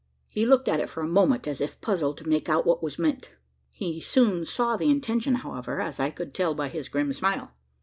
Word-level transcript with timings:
He 0.31 0.47
looked 0.47 0.67
at 0.67 0.79
it 0.79 0.89
for 0.89 1.03
a 1.03 1.07
moment, 1.07 1.45
as 1.45 1.61
if 1.61 1.79
puzzled 1.79 2.17
to 2.17 2.27
make 2.27 2.49
out 2.49 2.65
what 2.65 2.81
was 2.81 2.97
meant. 2.97 3.29
He 3.69 4.01
soon 4.01 4.45
saw 4.45 4.75
the 4.75 4.89
intention, 4.89 5.35
however, 5.35 5.79
as 5.79 5.99
I 5.99 6.09
could 6.09 6.33
tell 6.33 6.55
by 6.55 6.69
his 6.69 6.89
grim 6.89 7.13
smile. 7.13 7.51